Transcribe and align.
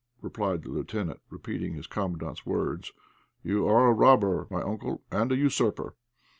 replied 0.19 0.63
the 0.63 0.69
lieutenant, 0.69 1.19
repeating 1.29 1.75
his 1.75 1.85
Commandant's 1.85 2.43
words; 2.43 2.91
"you 3.43 3.67
are 3.67 3.85
a 3.85 3.93
robber, 3.93 4.47
my 4.49 4.63
uncle, 4.63 5.03
and 5.11 5.31
a 5.31 5.35
usurper." 5.37 5.93